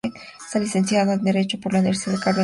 [0.47, 2.39] Está licenciado en Derecho por la Universidad Carolina en Praga.